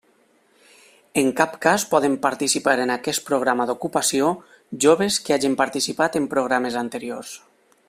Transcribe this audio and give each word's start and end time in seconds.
En 1.21 1.27
cap 1.39 1.51
cas 1.65 1.83
poden 1.91 2.15
participar 2.23 2.75
en 2.85 2.93
aquest 2.95 3.25
programa 3.29 3.69
d'ocupació, 3.71 4.33
joves 4.87 5.21
que 5.29 5.37
hagen 5.37 5.59
participat 5.63 6.19
en 6.23 6.27
programes 6.35 6.81
anteriors. 6.85 7.37